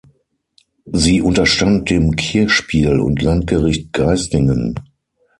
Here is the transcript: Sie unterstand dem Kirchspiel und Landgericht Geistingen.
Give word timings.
Sie 0.91 1.21
unterstand 1.21 1.91
dem 1.91 2.15
Kirchspiel 2.15 2.99
und 3.01 3.21
Landgericht 3.21 3.93
Geistingen. 3.93 4.73